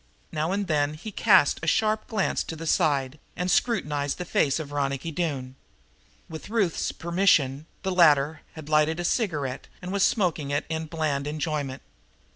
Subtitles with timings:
[0.31, 4.59] Now and then he cast a sharp glance to the side and scrutinized the face
[4.59, 5.53] of Ronicky Doone.
[6.27, 11.27] With Ruth's permission, the latter had lighted a cigarette and was smoking it in bland
[11.27, 11.83] enjoyment.